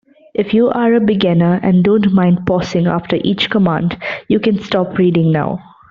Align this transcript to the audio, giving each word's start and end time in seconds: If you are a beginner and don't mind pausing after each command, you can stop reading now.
If 0.33 0.51
you 0.55 0.69
are 0.71 0.95
a 0.95 0.99
beginner 0.99 1.59
and 1.61 1.83
don't 1.83 2.11
mind 2.11 2.47
pausing 2.47 2.87
after 2.87 3.17
each 3.17 3.51
command, 3.51 3.99
you 4.29 4.39
can 4.39 4.57
stop 4.59 4.97
reading 4.97 5.31
now. 5.31 5.59